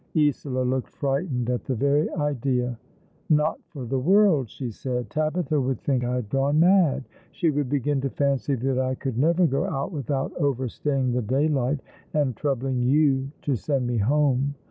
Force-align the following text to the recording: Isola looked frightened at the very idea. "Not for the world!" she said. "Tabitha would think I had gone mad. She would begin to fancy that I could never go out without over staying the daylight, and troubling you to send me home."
Isola 0.17 0.63
looked 0.63 0.89
frightened 0.89 1.47
at 1.51 1.65
the 1.65 1.75
very 1.75 2.09
idea. 2.15 2.79
"Not 3.29 3.59
for 3.67 3.85
the 3.85 3.99
world!" 3.99 4.49
she 4.49 4.71
said. 4.71 5.11
"Tabitha 5.11 5.61
would 5.61 5.79
think 5.81 6.03
I 6.03 6.15
had 6.15 6.27
gone 6.27 6.59
mad. 6.59 7.03
She 7.31 7.51
would 7.51 7.69
begin 7.69 8.01
to 8.01 8.09
fancy 8.09 8.55
that 8.55 8.79
I 8.79 8.95
could 8.95 9.19
never 9.19 9.45
go 9.45 9.65
out 9.65 9.91
without 9.91 10.33
over 10.37 10.67
staying 10.67 11.11
the 11.11 11.21
daylight, 11.21 11.81
and 12.15 12.35
troubling 12.35 12.81
you 12.81 13.29
to 13.43 13.55
send 13.55 13.85
me 13.85 13.97
home." 13.97 14.55